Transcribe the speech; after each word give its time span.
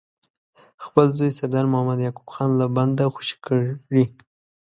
خپل 0.83 1.07
زوی 1.17 1.31
سردار 1.37 1.65
محمد 1.73 1.99
یعقوب 2.01 2.27
خان 2.33 2.49
له 2.59 2.65
بنده 2.77 3.05
خوشي 3.13 3.37
کړي. 3.45 4.05